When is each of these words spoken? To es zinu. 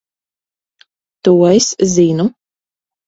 To 1.29 1.35
es 1.53 1.69
zinu. 1.93 2.27